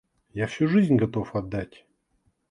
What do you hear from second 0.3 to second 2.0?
Я всю жизнь готов отдать...